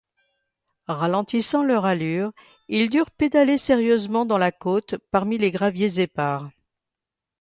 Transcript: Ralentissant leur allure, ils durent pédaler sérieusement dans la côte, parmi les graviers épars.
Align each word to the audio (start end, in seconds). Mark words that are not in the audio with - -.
Ralentissant 0.87 1.61
leur 1.61 1.85
allure, 1.85 2.31
ils 2.69 2.89
durent 2.89 3.11
pédaler 3.11 3.59
sérieusement 3.59 4.25
dans 4.25 4.39
la 4.39 4.51
côte, 4.51 4.95
parmi 5.11 5.37
les 5.37 5.51
graviers 5.51 5.99
épars. 5.99 6.49